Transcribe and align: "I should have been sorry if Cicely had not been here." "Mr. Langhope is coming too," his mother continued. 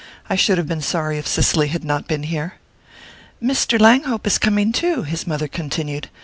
"I 0.31 0.35
should 0.35 0.57
have 0.57 0.67
been 0.67 0.81
sorry 0.81 1.19
if 1.19 1.27
Cicely 1.27 1.67
had 1.67 1.83
not 1.83 2.07
been 2.07 2.23
here." 2.23 2.55
"Mr. 3.39 3.79
Langhope 3.79 4.25
is 4.25 4.39
coming 4.39 4.71
too," 4.71 5.03
his 5.03 5.27
mother 5.27 5.47
continued. 5.47 6.09